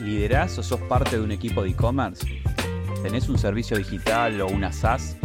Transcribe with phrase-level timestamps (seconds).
[0.00, 2.42] ¿Liderás o sos parte de un equipo de e-commerce?
[3.02, 5.16] ¿Tenés un servicio digital o una SaaS?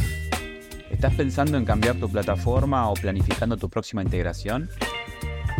[0.89, 4.69] ¿Estás pensando en cambiar tu plataforma o planificando tu próxima integración?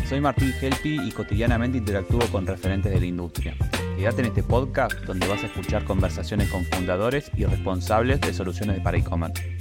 [0.07, 3.55] Soy Martín Helpi y cotidianamente interactúo con referentes de la industria.
[3.97, 8.79] Quédate en este podcast donde vas a escuchar conversaciones con fundadores y responsables de soluciones
[8.79, 9.57] para e-commerce.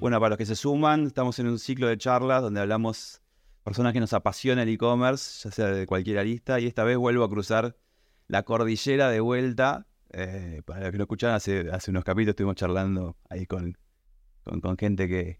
[0.00, 3.20] Bueno, para los que se suman, estamos en un ciclo de charlas donde hablamos
[3.70, 7.22] personas que nos apasiona el e-commerce, ya sea de cualquier arista, y esta vez vuelvo
[7.22, 7.76] a cruzar
[8.26, 9.86] la cordillera de vuelta.
[10.12, 13.78] Eh, para los que lo escucharon, hace, hace unos capítulos estuvimos charlando ahí con,
[14.42, 15.38] con, gente que,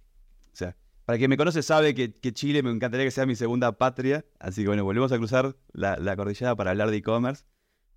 [0.52, 0.76] o sea,
[1.06, 4.62] para quien me conoce sabe que, Chile me encantaría que sea mi segunda patria, así
[4.62, 7.46] que bueno, volvemos a cruzar la, la cordillera para hablar de e-commerce.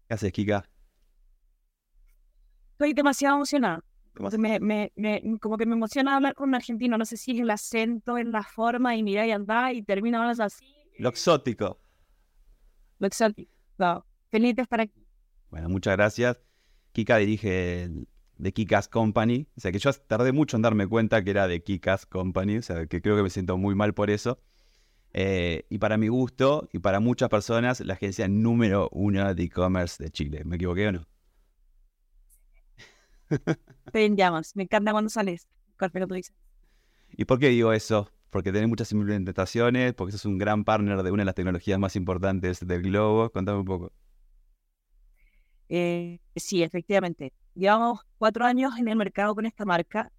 [0.07, 0.67] ¿Qué haces, Kika?
[2.71, 3.83] Estoy demasiado emocionada.
[4.37, 7.39] Me, me, me, como que me emociona hablar con un argentino, no sé si es
[7.39, 10.65] el acento, en la forma, y mira y anda, y termina hablando así.
[10.99, 11.79] Lo exótico.
[12.99, 13.51] Lo exótico.
[13.77, 15.03] No, feliz de estar aquí.
[15.49, 16.39] Bueno, muchas gracias.
[16.91, 21.23] Kika dirige el, de Kikas Company, o sea que yo tardé mucho en darme cuenta
[21.23, 24.09] que era de Kikas Company, o sea que creo que me siento muy mal por
[24.09, 24.39] eso.
[25.13, 30.03] Eh, y para mi gusto, y para muchas personas, la agencia número uno de e-commerce
[30.03, 30.41] de Chile.
[30.43, 31.07] ¿Me equivoqué o no?
[33.85, 34.55] Estoy en llamas.
[34.55, 35.47] Me encanta cuando sales.
[35.77, 36.35] tú dices.
[37.11, 38.09] ¿Y por qué digo eso?
[38.29, 41.95] Porque tenés muchas implementaciones, porque sos un gran partner de una de las tecnologías más
[41.95, 43.29] importantes del globo.
[43.29, 43.91] Contame un poco.
[45.69, 47.33] Eh, sí, efectivamente.
[47.55, 50.11] Llevamos cuatro años en el mercado con esta marca,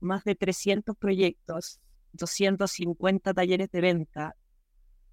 [0.00, 1.80] más de 300 proyectos,
[2.12, 4.36] 250 talleres de venta,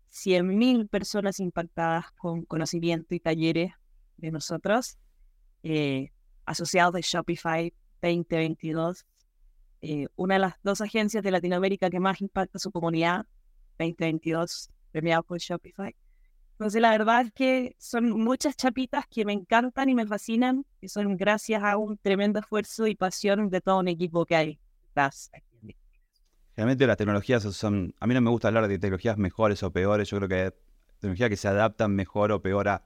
[0.09, 3.73] 100.000 personas impactadas con conocimiento y talleres
[4.17, 4.97] de nosotros.
[5.63, 6.11] Eh,
[6.45, 9.05] asociados de Shopify 2022,
[9.81, 13.25] eh, una de las dos agencias de Latinoamérica que más impacta su comunidad
[13.79, 15.95] 2022, premiado por Shopify.
[16.53, 20.87] Entonces, la verdad es que son muchas chapitas que me encantan y me fascinan, que
[20.87, 24.59] son gracias a un tremendo esfuerzo y pasión de todo un equipo que hay
[26.55, 30.09] Realmente las tecnologías son, a mí no me gusta hablar de tecnologías mejores o peores,
[30.09, 30.49] yo creo que hay
[30.99, 32.85] tecnologías que se adaptan mejor o peor a,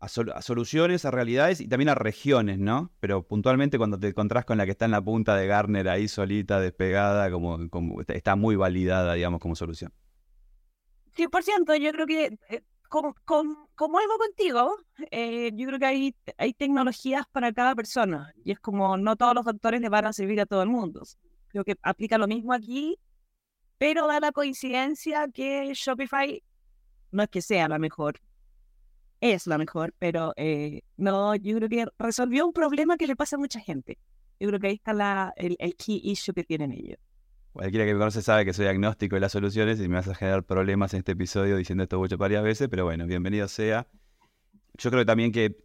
[0.00, 0.08] a,
[0.42, 2.90] soluciones, a realidades y también a regiones, ¿no?
[3.00, 6.08] Pero puntualmente cuando te encontrás con la que está en la punta de Garner ahí
[6.08, 9.92] solita, despegada, como, como está muy validada, digamos, como solución.
[11.16, 14.76] 100%, yo creo que, eh, como, algo contigo,
[15.10, 19.34] eh, yo creo que hay, hay tecnologías para cada persona y es como no todos
[19.34, 21.02] los doctores le van a servir a todo el mundo.
[21.48, 22.98] Creo que aplica lo mismo aquí,
[23.76, 26.42] pero da la coincidencia que Shopify
[27.10, 28.20] no es que sea la mejor,
[29.20, 33.36] es la mejor, pero eh, no, yo creo que resolvió un problema que le pasa
[33.36, 33.98] a mucha gente.
[34.38, 36.98] Yo creo que ahí está la, el, key issue que tienen ellos.
[37.52, 40.14] Cualquiera que me conoce sabe que soy agnóstico de las soluciones y me vas a
[40.14, 43.86] generar problemas en este episodio diciendo esto mucho varias veces, pero bueno, bienvenido sea.
[44.78, 45.58] Yo creo también que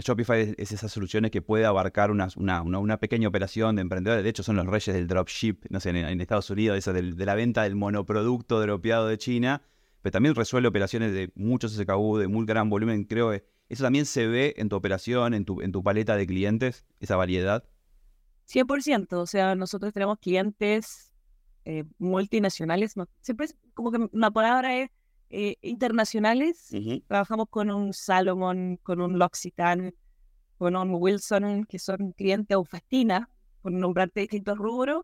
[0.00, 4.24] Shopify es esas soluciones que puede abarcar una, una, una, pequeña operación de emprendedores.
[4.24, 7.26] De hecho, son los reyes del dropship, no sé, en, Estados Unidos, esa de, de,
[7.26, 9.62] la venta del monoproducto dropeado de China
[10.06, 13.02] pero también resuelve operaciones de muchos SKU, de muy gran volumen.
[13.06, 16.28] Creo que eso también se ve en tu operación, en tu, en tu paleta de
[16.28, 17.64] clientes, esa variedad.
[18.48, 21.12] 100%, o sea, nosotros tenemos clientes
[21.64, 24.90] eh, multinacionales, siempre es como que la palabra es
[25.30, 26.68] eh, internacionales.
[27.08, 29.92] Trabajamos con un Salomon, con un L'Occitane,
[30.56, 33.28] con un Wilson, que son clientes Ufestina,
[33.60, 35.02] con nombrarte distintos rubros,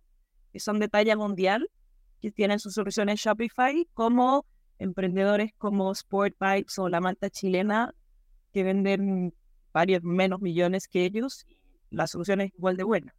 [0.52, 1.68] que son de talla mundial,
[2.20, 4.46] que tienen sus soluciones Shopify, como
[4.82, 6.36] emprendedores como Sport
[6.78, 7.94] o la manta chilena
[8.52, 9.34] que venden
[9.72, 11.46] varios menos millones que ellos,
[11.90, 13.14] la solución es igual de buena.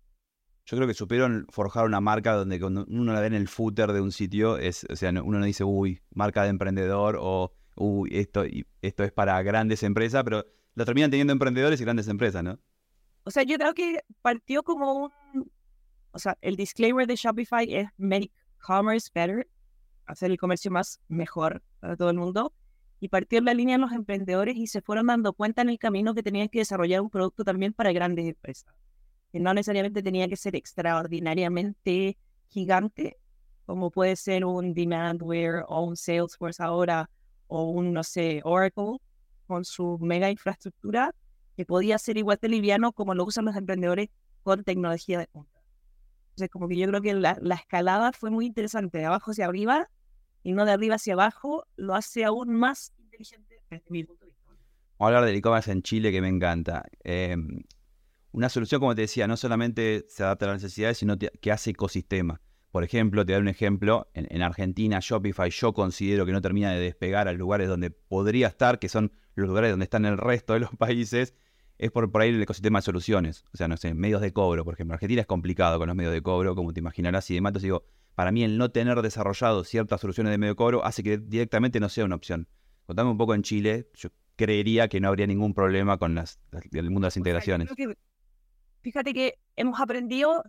[0.65, 3.91] Yo creo que supieron forjar una marca donde cuando uno la ve en el footer
[3.91, 8.09] de un sitio, es, o sea, uno no dice, uy, marca de emprendedor o, uy,
[8.13, 8.43] esto,
[8.81, 12.59] esto es para grandes empresas, pero lo terminan teniendo emprendedores y grandes empresas, ¿no?
[13.25, 15.51] O sea, yo creo que partió como un,
[16.11, 19.47] o sea, el disclaimer de Shopify es make commerce better
[20.05, 22.53] hacer el comercio más mejor para todo el mundo
[22.99, 26.13] y partir la línea en los emprendedores y se fueron dando cuenta en el camino
[26.13, 28.73] que tenían que desarrollar un producto también para grandes empresas.
[29.31, 32.17] Que no necesariamente tenía que ser extraordinariamente
[32.47, 33.17] gigante,
[33.65, 37.09] como puede ser un Demandware o un Salesforce ahora,
[37.47, 38.97] o un, no sé, Oracle
[39.47, 41.13] con su mega infraestructura,
[41.55, 44.09] que podía ser igual de liviano como lo usan los emprendedores
[44.43, 45.52] con tecnología de punta.
[46.33, 49.45] Entonces, como que yo creo que la, la, escalada fue muy interesante, de abajo hacia
[49.45, 49.87] arriba
[50.41, 54.31] y no de arriba hacia abajo, lo hace aún más inteligente desde mi punto de
[54.31, 54.49] vista.
[54.49, 54.59] Vamos
[54.99, 56.85] a hablar del e-commerce en Chile, que me encanta.
[57.03, 57.61] Em,
[58.31, 61.69] una solución, como te decía, no solamente se adapta a las necesidades, sino que hace
[61.69, 62.41] ecosistema.
[62.71, 66.79] por ejemplo, te doy un ejemplo, en, Argentina Shopify yo considero que no termina de
[66.79, 70.61] despegar a lugares donde podría estar, que son los lugares donde están el resto de
[70.61, 71.35] los países,
[71.83, 73.43] es por, por ahí el ecosistema de soluciones.
[73.53, 74.93] O sea, no sé, medios de cobro, por ejemplo.
[74.93, 77.51] Argentina es complicado con los medios de cobro, como te imaginarás, y demás.
[77.51, 77.85] Entonces digo,
[78.15, 81.79] para mí el no tener desarrollado ciertas soluciones de medio de cobro hace que directamente
[81.79, 82.47] no sea una opción.
[82.85, 86.39] Contame un poco en Chile, yo creería que no habría ningún problema con las,
[86.71, 87.69] el mundo de las integraciones.
[88.81, 90.43] fíjate que hemos aprendido,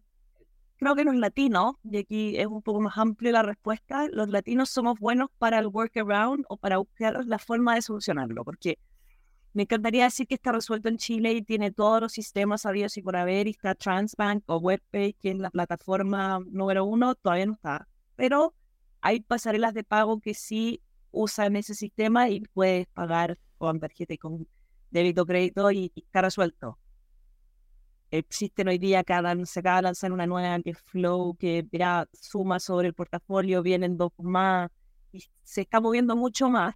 [0.76, 4.70] creo que los latinos, y aquí es un poco más amplio la respuesta, los latinos
[4.70, 8.78] somos buenos para el workaround o para buscar la forma de solucionarlo, porque
[9.54, 13.02] me encantaría decir que está resuelto en Chile y tiene todos los sistemas habidos y
[13.02, 17.88] por haber, está Transbank o WebPay, que es la plataforma número uno, todavía no está.
[18.16, 18.52] Pero
[19.00, 24.18] hay pasarelas de pago que sí usan ese sistema y puedes pagar con tarjeta y
[24.18, 24.48] con
[24.90, 26.76] débito crédito y, está resuelto.
[28.10, 31.64] Existen hoy día, cada, se acaba de lanzar una nueva que Flow, que
[32.12, 34.70] suma sobre el portafolio, vienen dos más,
[35.12, 36.74] y se está moviendo mucho más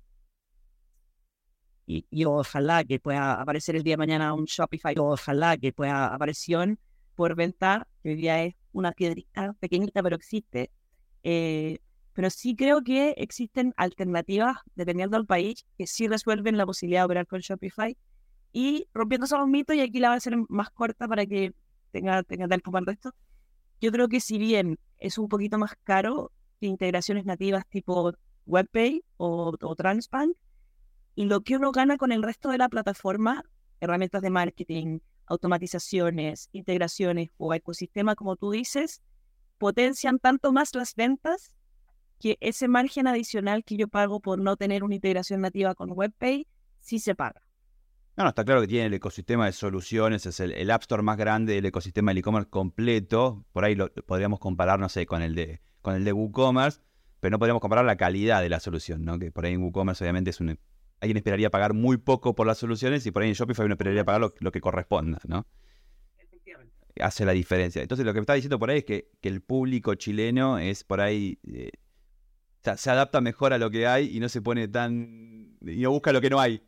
[1.89, 6.79] y, ojalá que pueda aparecer el día de mañana un Shopify, ojalá que pueda aparecer
[7.15, 10.71] por venta, que hoy día es una piedrita pequeñita, pero existe.
[11.23, 11.79] Eh,
[12.13, 17.05] pero sí creo que existen alternativas, dependiendo del país, que sí resuelven la posibilidad de
[17.07, 17.97] operar con Shopify.
[18.53, 21.55] Y rompiendo esos mitos, y aquí la voy a hacer más corta para que
[21.91, 23.15] tenga, tenga tiempo para esto.
[23.81, 28.13] Yo creo que si bien es un poquito más caro que integraciones nativas tipo
[28.45, 30.37] WebPay o, o Transbank,
[31.19, 33.43] y lo que uno gana con el resto de la plataforma,
[33.81, 39.03] herramientas de marketing, automatizaciones, integraciones o ecosistema, como tú dices,
[39.59, 41.53] potencian tanto más las ventas
[42.21, 46.47] que ese margen adicional que yo pago por no tener una integración nativa con WebPay,
[46.79, 47.43] sí se paga.
[48.17, 51.17] No, no, está claro que tiene el ecosistema de soluciones, es el, App Store más
[51.17, 53.45] grande del ecosistema del e-commerce completo.
[53.51, 56.81] Por ahí lo, podríamos comparar, no sé, con el de con el de WooCommerce,
[57.19, 59.19] pero no podríamos comparar la calidad de la solución, ¿no?
[59.19, 60.61] Que por ahí en WooCommerce obviamente es un
[61.01, 64.05] alguien esperaría pagar muy poco por las soluciones y por ahí en Shopify uno esperaría
[64.05, 65.47] pagar lo, que corresponda, ¿no?
[66.19, 66.75] Efectivamente.
[67.01, 67.83] Hace la diferencia.
[67.83, 71.01] Entonces lo que me está diciendo por ahí es que, el público chileno es por
[71.01, 71.39] ahí...
[71.45, 71.71] Eh,
[72.77, 75.57] se adapta mejor a lo que hay y no se pone tan...
[75.63, 76.63] y no busca lo que no hay.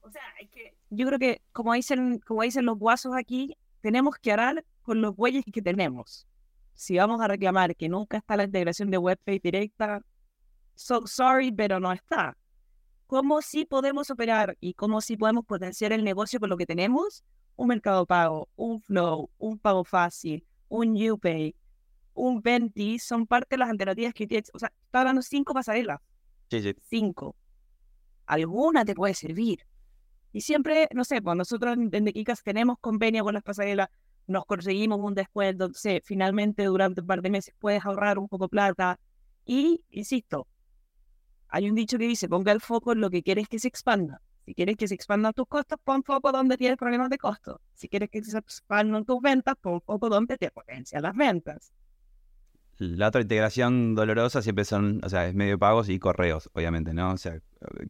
[0.00, 4.16] O sea, es que yo creo que como dicen, como dicen los guasos aquí, tenemos
[4.16, 6.26] que orar con los bueyes que tenemos.
[6.74, 10.02] Si vamos a reclamar que nunca está la integración de WebPay directa,
[10.74, 12.36] so sorry, pero no está
[13.06, 17.24] cómo sí podemos operar y cómo sí podemos potenciar el negocio con lo que tenemos,
[17.56, 21.54] un mercado pago, un flow, un pago fácil, un UPay,
[22.14, 24.50] un Venti, son parte de las alternativas que tienes.
[24.54, 26.00] O sea, está hablando cinco pasarelas.
[26.50, 26.74] Sí, sí.
[26.82, 27.36] Cinco.
[28.26, 29.60] Alguna te puede servir.
[30.32, 33.88] Y siempre, no sé, cuando nosotros en Dequikas tenemos convenio con las pasarelas,
[34.26, 38.48] nos conseguimos un descuento, sé, finalmente durante un par de meses puedes ahorrar un poco
[38.48, 38.98] plata.
[39.44, 40.48] Y, insisto,
[41.56, 44.20] hay un dicho que dice, ponga el foco en lo que quieres que se expanda.
[44.44, 47.62] Si quieres que se expandan tus costos, pon foco donde tienes problemas de costo.
[47.72, 51.72] Si quieres que se expandan tus ventas, pon foco donde te potencian las ventas.
[52.76, 57.12] La otra integración dolorosa siempre son, o sea, es medio pagos y correos, obviamente, ¿no?
[57.12, 57.40] O sea,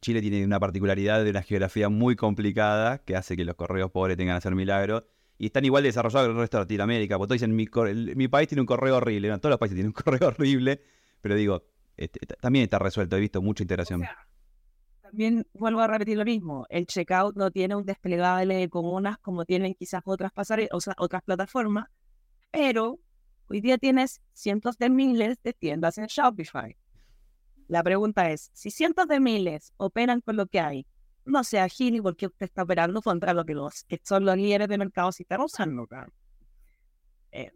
[0.01, 4.17] Chile tiene una particularidad de una geografía muy complicada que hace que los correos pobres
[4.17, 5.03] tengan que hacer milagros.
[5.39, 7.19] Y están igual desarrollados que el resto de Latinoamérica.
[7.19, 7.67] Porque todos dicen, mi,
[8.15, 9.29] mi país tiene un correo horrible.
[9.29, 10.81] No, todos los países tienen un correo horrible.
[11.21, 11.65] Pero digo,
[11.97, 14.03] este, también está resuelto, he visto mucha integración.
[15.03, 19.75] también vuelvo a repetir lo mismo, el checkout no tiene un desplegable comunas como tienen
[19.75, 21.87] quizás otras pasarelas, o sea, otras plataformas,
[22.51, 22.99] pero
[23.49, 26.77] hoy día tienes cientos de miles de tiendas en Shopify.
[27.69, 30.87] La pregunta es, si cientos de miles operan con lo que hay,
[31.25, 34.69] no sea agil porque usted está operando contra lo que los que son los líderes
[34.69, 35.89] de mercado si están usando.
[37.33, 37.51] Eh,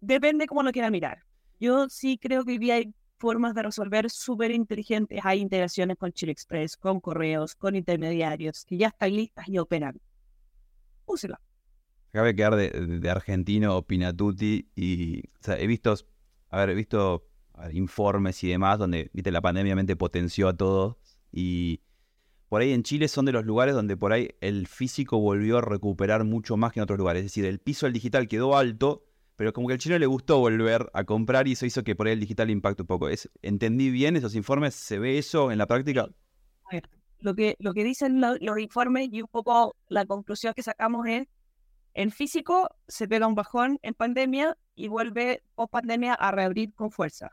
[0.00, 1.22] depende cómo lo quiera mirar.
[1.60, 5.20] Yo sí creo que hoy día hay formas de resolver súper inteligentes.
[5.24, 10.00] Hay integraciones con Chile Express, con correos, con intermediarios que ya están listas y operan.
[11.06, 11.40] Úsela.
[12.10, 15.94] Cabe quedar de, de, argentino Pinatuti y he visto,
[16.48, 17.28] a ver, he visto
[17.72, 20.96] informes y demás donde viste la pandemia potenció a todos
[21.32, 21.80] y
[22.48, 25.60] por ahí en Chile son de los lugares donde por ahí el físico volvió a
[25.60, 27.20] recuperar mucho más que en otros lugares.
[27.20, 29.04] Es decir, el piso del digital quedó alto,
[29.38, 32.08] pero como que al chino le gustó volver a comprar y eso hizo que por
[32.08, 33.08] ahí el digital impacte un poco.
[33.08, 34.74] ¿Es, ¿Entendí bien esos informes?
[34.74, 36.08] ¿Se ve eso en la práctica?
[37.20, 41.28] Lo que, lo que dicen los informes y un poco la conclusión que sacamos es,
[41.94, 46.90] en físico se pega un bajón en pandemia y vuelve post pandemia a reabrir con
[46.90, 47.30] fuerza.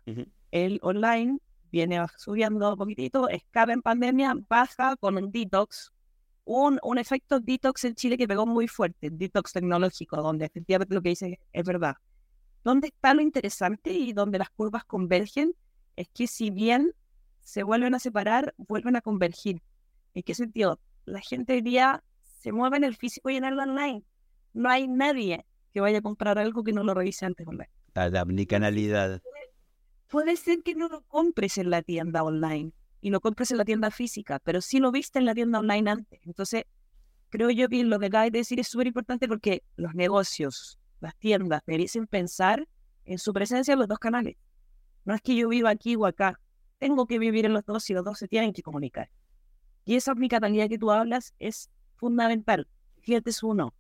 [0.52, 1.40] El online
[1.72, 5.92] viene subiendo un poquitito, escapa en pandemia, baja con un detox
[6.46, 11.02] un, un efecto detox en Chile que pegó muy fuerte, detox tecnológico, donde efectivamente lo
[11.02, 11.96] que dice es verdad.
[12.64, 15.54] ¿Dónde está lo interesante y donde las curvas convergen?
[15.96, 16.94] Es que si bien
[17.42, 19.62] se vuelven a separar, vuelven a convergir.
[20.14, 20.80] ¿En qué sentido?
[21.06, 24.04] La gente hoy día se mueve en el físico y en el online.
[24.54, 27.70] No hay nadie que vaya a comprar algo que no lo revise antes online.
[27.94, 29.22] La omnicanalidad.
[30.08, 32.72] Puede ser que no lo compres en la tienda online
[33.02, 35.92] y lo compres en la tienda física, pero sí lo viste en la tienda online
[35.92, 36.20] antes.
[36.26, 36.66] Entonces,
[37.30, 41.16] creo yo que lo que acabas de decir es súper importante porque los negocios, las
[41.18, 42.68] tiendas, merecen pensar
[43.06, 44.38] en su presencia en los dos canales.
[45.06, 46.40] No es que yo viva aquí o acá.
[46.80, 49.10] Tengo que vivir en los dos y los dos se tienen que comunicar.
[49.86, 52.68] Y esa omnicanalidad que tú hablas es fundamental.
[53.02, 53.74] Fíjate es uno.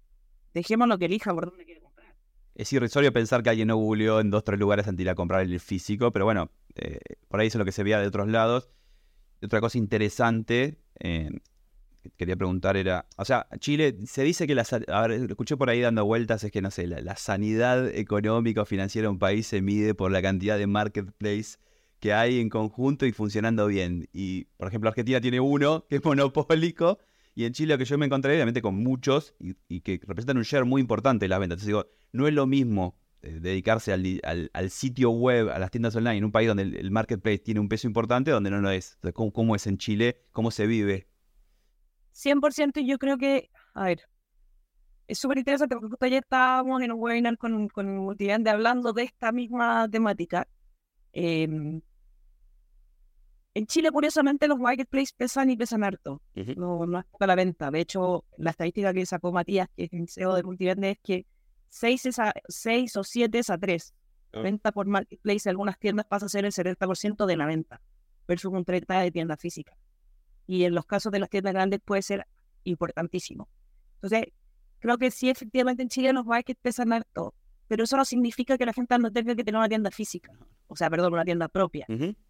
[0.53, 2.15] Dejemos lo que elija por dónde quiere comprar.
[2.53, 5.10] Es irrisorio pensar que alguien no googleó en dos o tres lugares antes de ir
[5.10, 8.07] a comprar el físico, pero bueno, eh, por ahí es lo que se veía de
[8.07, 8.69] otros lados.
[9.45, 11.29] Otra cosa interesante eh,
[12.03, 15.69] que quería preguntar era, o sea, Chile se dice que la, a ver, escuché por
[15.69, 19.47] ahí dando vueltas, es que no sé, la, sanidad económica o financiera de un país
[19.47, 21.57] se mide por la cantidad de marketplace
[21.99, 24.09] que hay en conjunto y funcionando bien.
[24.13, 26.99] Y, por ejemplo, Argentina tiene uno que es monopólico
[27.33, 30.43] y en Chile lo que yo me encontré, obviamente, con muchos y, que representan un
[30.43, 31.55] share muy importante de las ventas.
[31.55, 36.25] Entonces digo, no es lo mismo dedicarse al, sitio web, a las tiendas online, en
[36.25, 38.98] un país donde el, marketplace tiene un peso importante, donde no lo es.
[39.13, 40.22] ¿cómo, es en Chile?
[40.32, 41.08] ¿Cómo se vive?
[42.13, 44.01] 100% yo creo que, a ver,
[45.08, 49.03] es súper interesante porque justo ayer estábamos en un webinar con, con Multivende hablando de
[49.03, 50.48] esta misma temática.
[51.13, 51.82] Eh,
[53.58, 56.22] en Chile, curiosamente, los marketplaces pesan y pesan harto.
[56.58, 57.72] no, no es para la venta.
[57.72, 61.25] De hecho, la estadística que sacó Matías, que es el CEO de Multivende, es que
[61.69, 63.93] 6, es a, 6 o 7 es a 3.
[64.34, 64.41] Ah.
[64.41, 67.81] Venta por marketplace algunas tiendas pasa a ser el 70% de la venta,
[68.27, 69.77] versus un 30% de tienda física.
[70.48, 72.27] Y en los casos de las tiendas grandes puede ser
[72.63, 73.50] importantísimo.
[73.95, 74.34] Entonces,
[74.79, 77.34] creo que sí, efectivamente en Chile los marketplaces pesan harto,
[77.67, 80.31] pero eso no significa que la gente no tenga que tener una tienda física.
[80.67, 81.88] O sea, perdón, una tienda propia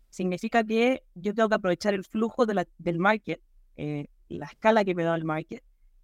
[0.10, 3.42] significa que yo tengo que aprovechar el flujo del market,
[3.76, 5.62] eh, la escala que me da el market,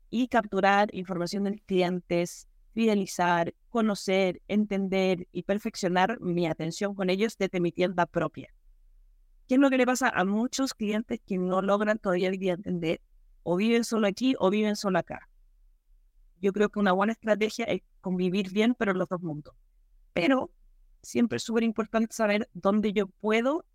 [0.09, 7.37] y capturar información de mis clientes, fidelizar, conocer, entender y perfeccionar mi atención con ellos
[7.37, 8.53] desde mi tienda propia.
[9.47, 13.01] ¿Qué es lo que le pasa a muchos clientes que no logran todavía entender?
[13.43, 15.27] O viven solo aquí o viven solo acá.
[16.39, 19.53] Yo creo que una buena estrategia es convivir bien, pero en los dos mundos.
[20.13, 20.51] Pero
[21.01, 23.65] siempre es súper importante saber dónde yo puedo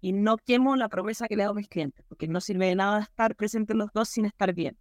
[0.00, 2.76] y no quemo la promesa que le hago a mis clientes, porque no sirve de
[2.76, 4.76] nada estar presente en los dos sin estar bien.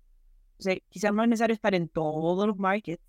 [0.60, 3.03] O sea, quizás no es necesario estar en todos los markets,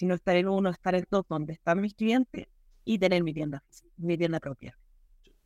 [0.00, 2.48] sino estar en uno, estar en dos donde están mis clientes
[2.86, 3.62] y tener mi tienda,
[3.98, 4.78] mi tienda propia.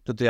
[0.05, 0.29] Yo te,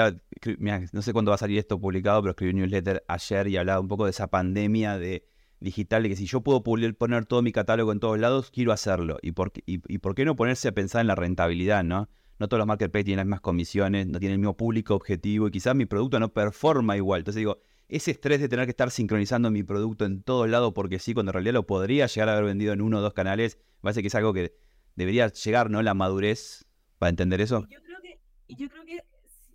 [0.92, 3.80] no sé cuándo va a salir esto publicado, pero escribí un newsletter ayer y hablaba
[3.80, 5.26] un poco de esa pandemia de
[5.60, 9.18] digital, de que si yo puedo poner todo mi catálogo en todos lados, quiero hacerlo.
[9.20, 12.08] ¿Y por, y por qué no ponerse a pensar en la rentabilidad, no?
[12.38, 15.50] no todos los marketplaces tienen las mismas comisiones, no tienen el mismo público objetivo y
[15.50, 17.20] quizás mi producto no performa igual.
[17.20, 20.98] Entonces digo, ese estrés de tener que estar sincronizando mi producto en todos lados porque
[20.98, 23.58] sí, cuando en realidad lo podría llegar a haber vendido en uno o dos canales,
[23.76, 24.54] me parece que es algo que
[24.96, 25.82] debería llegar, ¿no?
[25.82, 26.64] La madurez
[26.98, 27.66] para entender eso.
[27.68, 29.04] Yo creo que, yo creo que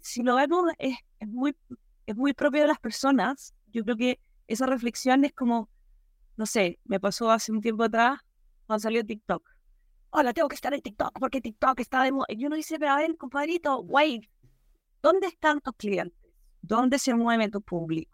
[0.01, 0.95] si lo vemos es,
[1.27, 1.55] muy,
[2.05, 3.53] es muy propio de las personas.
[3.67, 5.69] Yo creo que esa reflexión es como,
[6.37, 8.19] no sé, me pasó hace un tiempo atrás
[8.65, 9.43] cuando salió TikTok
[10.11, 12.25] hola, tengo que estar en TikTok porque TikTok está de moda.
[12.29, 14.25] Y uno dice, pero a ver, compadrito, wait,
[15.01, 16.17] ¿dónde están tus clientes?
[16.61, 18.11] ¿Dónde se mueve tu público?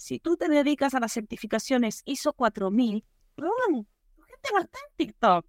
[0.00, 3.04] Si tú te dedicas a las certificaciones ISO 4000,
[3.34, 5.46] tu gente no está en TikTok.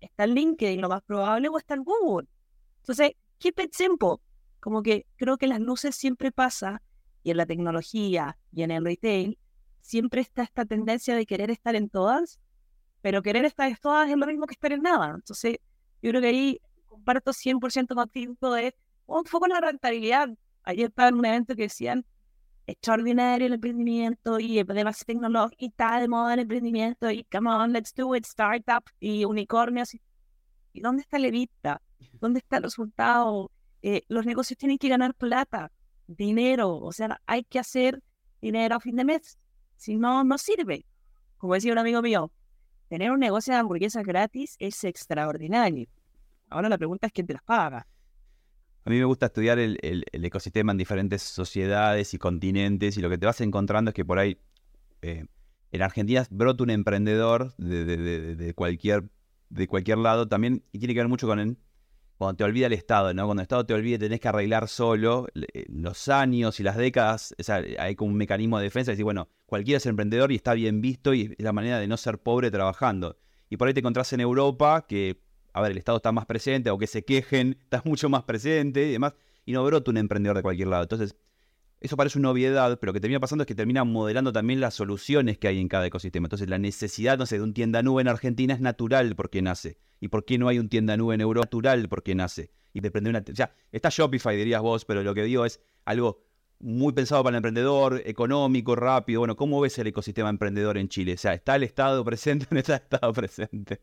[0.00, 2.26] Está en LinkedIn, lo más probable, o está en Google.
[2.78, 4.16] Entonces, keep it simple.
[4.60, 6.82] Como que creo que las luces siempre pasa,
[7.22, 9.38] y en la tecnología y en el retail,
[9.80, 12.40] siempre está esta tendencia de querer estar en todas
[13.04, 15.12] pero querer estar en todas es lo mismo que estar en nada.
[15.14, 15.58] Entonces,
[16.00, 18.74] yo creo que ahí comparto 100% contigo de
[19.04, 20.30] un foco en la rentabilidad.
[20.62, 22.06] Ayer estaba en un evento que decían
[22.66, 27.72] extraordinario el emprendimiento y demás tecnológico y está de moda el emprendimiento y come on,
[27.72, 29.94] let's do it, startup y unicornios.
[30.72, 31.80] ¿Y dónde está la vista?
[32.20, 33.50] ¿Dónde está el resultado?
[33.82, 35.70] Eh, los negocios tienen que ganar plata,
[36.06, 38.02] dinero, o sea, hay que hacer
[38.40, 39.38] dinero a fin de mes.
[39.76, 40.86] Si no, no sirve.
[41.36, 42.32] Como decía un amigo mío,
[42.88, 45.88] tener un negocio de hamburguesas gratis es extraordinario.
[46.48, 47.86] Ahora la pregunta es quién te las paga.
[48.86, 49.78] A mí me gusta estudiar el,
[50.12, 54.18] ecosistema en diferentes sociedades y continentes y lo que te vas encontrando es que por
[54.18, 54.36] ahí
[55.00, 55.24] eh,
[55.72, 59.04] en Argentina brota un emprendedor de, cualquier,
[59.48, 61.56] de cualquier lado también y tiene que ver mucho con el,
[62.18, 63.24] cuando te olvida el Estado, ¿no?
[63.24, 67.34] Cuando el Estado te olvida tenés que arreglar solo eh, los años y las décadas,
[67.78, 71.14] hay como un mecanismo de defensa, decir, bueno, cualquiera es emprendedor y está bien visto
[71.14, 73.16] y es la manera de no ser pobre trabajando.
[73.48, 75.23] Y por ahí te encontrás en Europa que
[75.54, 78.86] a ver, el Estado está más presente, o que se quejen, está mucho más presente
[78.88, 79.14] y demás,
[79.46, 80.82] y no brota un emprendedor de cualquier lado.
[80.82, 81.16] Entonces,
[81.80, 84.74] eso parece una obviedad, pero lo que termina pasando es que termina modelando también las
[84.74, 86.26] soluciones que hay en cada ecosistema.
[86.26, 89.78] Entonces, la necesidad, no sé, de un tienda nube en Argentina es natural porque nace.
[90.00, 92.50] ¿Y por qué no hay un tienda nube en Europa natural porque nace?
[92.72, 93.24] Y depende de una.
[93.30, 96.22] O sea, está Shopify, dirías vos, pero lo que digo es algo
[96.58, 99.20] muy pensado para el emprendedor, económico, rápido.
[99.20, 101.14] Bueno, ¿cómo ves el ecosistema emprendedor en Chile?
[101.14, 103.80] O sea, ¿está el Estado presente o no está el Estado presente?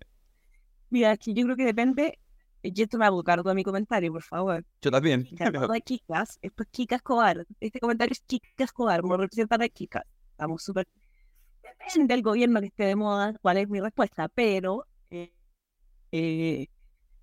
[0.91, 2.19] Mira, que yo creo que depende
[2.63, 4.63] y esto me a buscar todo mi comentario, por favor.
[4.81, 5.24] Yo también.
[5.24, 7.45] de Kikas, esto es Kika Escobar.
[7.60, 10.05] Este comentario es Kika Escobar, como representante de Kika.
[10.31, 10.88] Estamos súper...
[11.63, 14.86] Depende del gobierno que esté de moda, cuál es mi respuesta, pero...
[15.10, 15.33] Eh,
[16.12, 16.67] eh,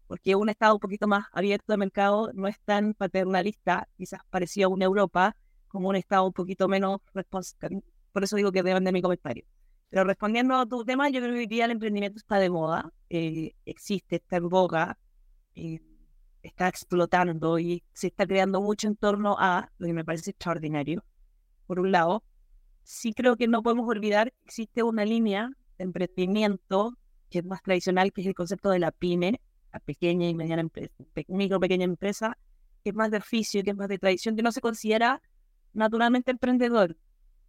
[0.09, 4.69] porque un Estado un poquito más abierto de mercado no es tan paternalista, quizás parecido
[4.69, 5.37] a una Europa,
[5.69, 7.83] como un Estado un poquito menos responsable.
[8.11, 9.45] Por eso digo que depende de mi comentario.
[9.91, 12.91] Pero respondiendo a tu tema, yo creo que hoy día el emprendimiento está de moda,
[13.11, 14.99] eh, existe, está en boga,
[15.55, 15.81] eh,
[16.43, 21.05] está explotando y se está creando mucho en torno a lo que me parece extraordinario.
[21.67, 22.25] Por un lado,
[22.83, 26.97] sí creo que no podemos olvidar que existe una línea de emprendimiento
[27.31, 29.41] que es más tradicional, que es el concepto de la pyme,
[29.73, 30.95] la pequeña y mediana empresa,
[31.29, 32.39] micro pequeña empresa,
[32.83, 35.21] que es más de oficio, que es más de tradición, que no se considera
[35.73, 36.97] naturalmente emprendedor.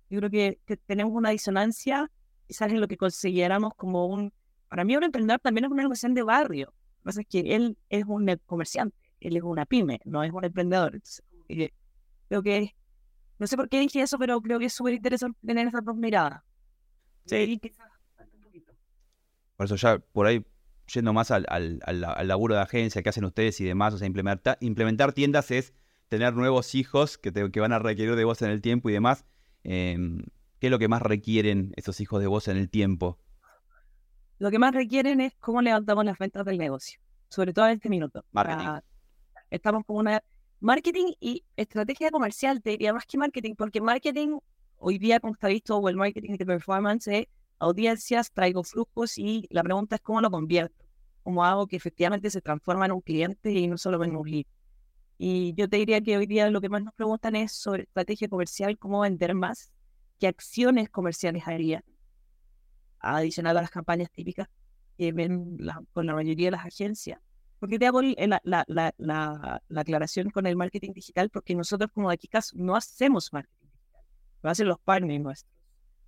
[0.10, 2.12] Yo creo que, tenemos una disonancia,
[2.48, 4.34] quizás en lo que consideramos como un,
[4.70, 7.56] para mí un emprendedor también es una relación de barrio, lo que pasa es que
[7.56, 11.02] él es un comerciante, él es una pyme, no es un emprendedor.
[11.48, 12.76] creo que,
[13.40, 15.96] no sé por qué dije eso, pero creo que es súper interesante tener esas dos
[15.96, 16.44] miradas.
[17.26, 17.60] Sí.
[19.56, 20.46] Por eso ya por ahí,
[20.94, 24.08] yendo más al, al, al, laburo de agencia que hacen ustedes y demás, o sea,
[24.08, 25.74] implementar, implementar tiendas es
[26.08, 28.94] tener nuevos hijos que, te, que van a requerir de vos en el tiempo y
[28.94, 29.26] demás.
[29.64, 30.24] Em,
[30.60, 33.20] ¿Qué es lo que más requieren esos hijos de vos en el tiempo?
[34.40, 37.90] Lo que más requieren es cómo levantamos las ventas del negocio, sobre todo en este
[37.90, 38.24] minuto.
[38.32, 38.80] Marketing.
[39.50, 40.24] estamos con una
[40.62, 44.40] marketing y estrategia comercial, te diría más que marketing, porque marketing
[44.78, 47.28] hoy día, como está visto, o el marketing de performance es
[47.60, 50.86] audiencias, traigo flujos y la pregunta es cómo lo convierto,
[51.22, 54.46] cómo hago que efectivamente se transforma en un cliente y no solo en un lead.
[55.18, 58.30] Y yo te diría que hoy día lo que más nos preguntan es sobre estrategia
[58.30, 59.74] comercial, cómo vender más,
[60.18, 61.84] qué acciones comerciales haría,
[63.00, 64.48] adicional a las campañas típicas
[64.98, 65.58] que ven
[65.94, 67.20] con la mayoría de las agencias.
[67.60, 71.30] Porque te hago la, la, la, la, aclaración con el marketing digital?
[71.30, 74.02] Porque nosotros como Dakikas no hacemos marketing digital,
[74.42, 75.54] lo hacen los partners nuestros.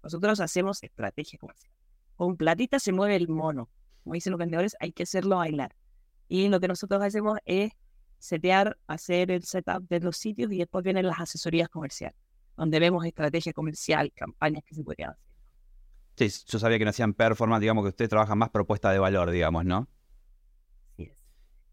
[0.03, 1.73] Nosotros hacemos estrategia comercial.
[2.15, 3.69] Con platita se mueve el mono.
[4.03, 5.75] Como dicen los vendedores, hay que hacerlo bailar.
[6.27, 7.73] Y lo que nosotros hacemos es
[8.17, 12.17] setear, hacer el setup de los sitios y después vienen las asesorías comerciales,
[12.55, 15.30] donde vemos estrategia comercial, campañas que se podrían hacer.
[16.29, 19.31] Sí, yo sabía que no hacían performance, digamos que ustedes trabajan más propuesta de valor,
[19.31, 19.87] digamos, ¿no?
[20.93, 21.25] Así es.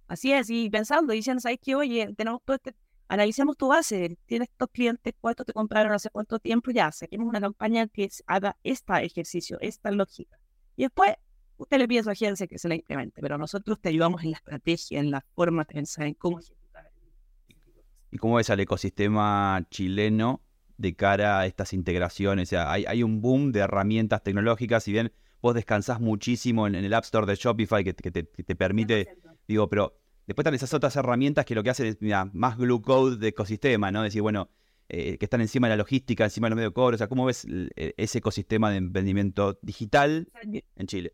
[0.07, 1.75] Así es, y pensando, dicen, ¿sabes qué?
[1.75, 2.75] Oye, tenemos todo este,
[3.09, 7.43] analicemos tu base, tienes estos clientes, cuántos te compraron hace cuánto tiempo, ya, saquemos una
[7.43, 10.39] campaña que haga este ejercicio, esta lógica.
[10.77, 11.15] Y después,
[11.59, 14.31] usted le pide a su agencia que se la implemente, pero nosotros te ayudamos en
[14.31, 16.91] la estrategia, en la forma de pensar, en cómo ejecutar.
[18.11, 20.41] ¿Y cómo ves al ecosistema chileno
[20.79, 22.49] de cara a estas integraciones.
[22.49, 25.13] O sea, hay, un boom de herramientas tecnológicas, si bien
[25.43, 30.45] vos descansás muchísimo en, el App Store de Shopify que, te, permite, digo, pero después
[30.45, 31.99] están esas otras herramientas que lo que hacen es
[32.33, 34.03] más glue code de ecosistema, ¿no?
[34.03, 34.49] Decir, bueno,
[34.89, 36.95] eh, que están encima de la logística, encima de los medios de cobro.
[36.95, 41.13] O sea, ¿cómo ves e, ese ecosistema de emprendimiento digital en Chile?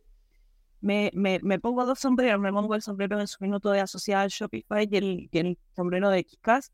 [0.81, 4.27] Me, me, me, pongo dos sombreros, me pongo el sombrero en su minuto de asociada
[4.29, 6.71] Shopify y el, y el sombrero de Kikas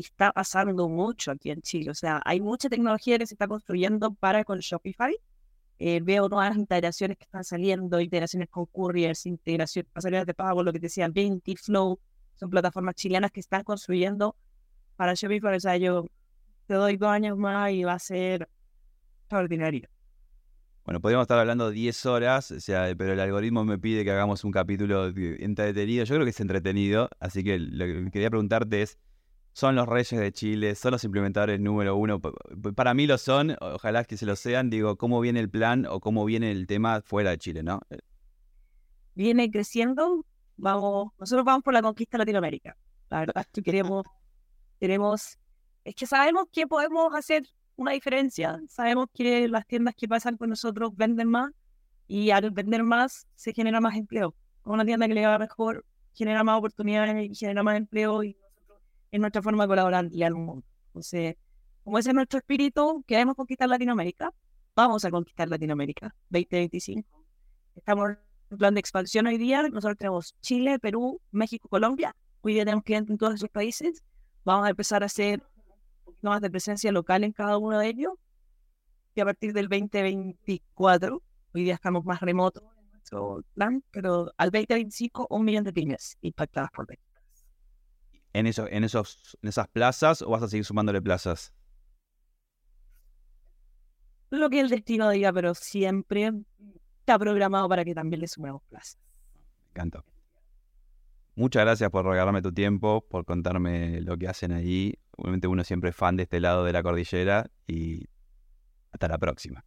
[0.00, 1.90] está pasando mucho aquí en Chile.
[1.90, 5.16] O sea, hay mucha tecnología que se está construyendo para con Shopify.
[5.78, 10.72] Eh, veo las integraciones que están saliendo, integraciones con couriers, integraciones, pasarelas de pago, lo
[10.72, 11.98] que te decía, Vinti, Flow,
[12.34, 14.36] son plataformas chilenas que están construyendo
[14.96, 15.56] para Shopify.
[15.56, 16.06] O sea, yo
[16.66, 18.48] te doy dos años más y va a ser
[19.20, 19.88] extraordinario.
[20.86, 24.44] Bueno, podríamos estar hablando 10 horas, o sea, pero el algoritmo me pide que hagamos
[24.44, 26.04] un capítulo entretenido.
[26.04, 28.96] Yo creo que es entretenido, así que lo que quería preguntarte es,
[29.56, 32.20] son los reyes de Chile, son los implementadores número uno.
[32.20, 34.68] Para mí lo son, ojalá que se lo sean.
[34.68, 37.80] Digo, ¿cómo viene el plan o cómo viene el tema fuera de Chile, no?
[39.14, 40.26] Viene creciendo.
[40.58, 42.76] Vamos, nosotros vamos por la conquista de Latinoamérica.
[43.08, 44.04] La verdad que queremos,
[44.78, 45.38] queremos,
[45.84, 48.60] es que sabemos que podemos hacer una diferencia.
[48.68, 51.50] Sabemos que las tiendas que pasan con nosotros venden más
[52.06, 54.34] y al vender más se genera más empleo.
[54.64, 58.36] Una tienda que le va mejor genera más oportunidades y genera más empleo y
[59.10, 60.66] es nuestra forma de colaborar y al mundo.
[60.88, 61.36] Entonces,
[61.84, 64.32] como ese es nuestro espíritu, queremos conquistar Latinoamérica,
[64.74, 67.08] vamos a conquistar Latinoamérica 2025.
[67.76, 68.16] Estamos
[68.50, 72.14] En plan de expansión hoy día, nosotros tenemos Chile, Perú, México, Colombia.
[72.42, 74.02] Hoy día tenemos clientes en todos esos países.
[74.44, 75.42] Vamos a empezar a hacer
[76.22, 78.12] más de presencia local en cada uno de ellos.
[79.14, 81.22] Y a partir del 2024,
[81.54, 86.18] hoy día estamos más remotos en nuestro plan, pero al 2025 un millón de pymes
[86.20, 87.05] impactadas por ventas.
[88.36, 91.54] ¿En, eso, en, esos, ¿En esas plazas o vas a seguir sumándole plazas?
[94.28, 96.32] Lo que el destino diga, pero siempre
[96.98, 98.98] está programado para que también le sumemos plazas.
[99.64, 100.04] Me encanta.
[101.34, 104.92] Muchas gracias por regalarme tu tiempo, por contarme lo que hacen ahí.
[105.16, 108.04] Obviamente uno siempre es fan de este lado de la cordillera y
[108.92, 109.64] hasta la próxima.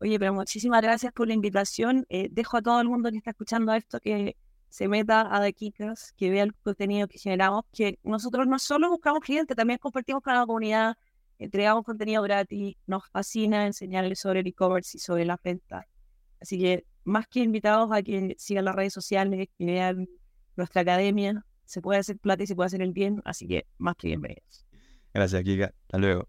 [0.00, 2.04] Oye, pero muchísimas gracias por la invitación.
[2.10, 4.36] Eh, dejo a todo el mundo que está escuchando esto que
[4.76, 9.20] se meta a Daquitas, que vea el contenido que generamos, que nosotros no solo buscamos
[9.20, 10.98] clientes, también compartimos con la comunidad,
[11.38, 15.86] entregamos contenido gratis, nos fascina enseñarles sobre el e-commerce y sobre la venta.
[16.42, 20.06] Así que más que invitados a que sigan las redes sociales, que vean
[20.56, 21.42] nuestra academia.
[21.64, 24.66] Se puede hacer plata y se puede hacer el bien, así que más que bienvenidos.
[25.14, 25.72] Gracias, Kika.
[25.86, 26.28] Hasta luego.